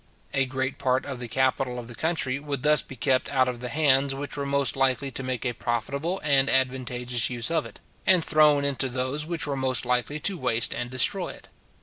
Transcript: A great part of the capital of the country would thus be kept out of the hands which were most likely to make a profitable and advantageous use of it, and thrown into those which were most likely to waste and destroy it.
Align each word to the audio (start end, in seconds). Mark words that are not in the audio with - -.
A 0.33 0.47
great 0.47 0.79
part 0.79 1.05
of 1.05 1.19
the 1.19 1.27
capital 1.27 1.77
of 1.77 1.87
the 1.87 1.93
country 1.93 2.39
would 2.39 2.63
thus 2.63 2.81
be 2.81 2.95
kept 2.95 3.31
out 3.31 3.47
of 3.47 3.59
the 3.59 3.69
hands 3.69 4.15
which 4.15 4.35
were 4.35 4.47
most 4.47 4.75
likely 4.75 5.11
to 5.11 5.21
make 5.21 5.45
a 5.45 5.53
profitable 5.53 6.19
and 6.23 6.49
advantageous 6.49 7.29
use 7.29 7.51
of 7.51 7.67
it, 7.67 7.79
and 8.07 8.25
thrown 8.25 8.65
into 8.65 8.89
those 8.89 9.27
which 9.27 9.45
were 9.45 9.55
most 9.55 9.85
likely 9.85 10.19
to 10.21 10.39
waste 10.39 10.73
and 10.73 10.89
destroy 10.89 11.29
it. 11.29 11.49